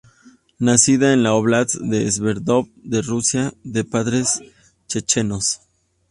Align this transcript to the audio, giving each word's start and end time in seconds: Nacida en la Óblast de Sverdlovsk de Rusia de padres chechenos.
Nacida 0.57 1.13
en 1.13 1.21
la 1.21 1.35
Óblast 1.35 1.75
de 1.75 2.11
Sverdlovsk 2.11 2.71
de 2.77 3.03
Rusia 3.03 3.53
de 3.63 3.83
padres 3.83 4.41
chechenos. 4.87 5.61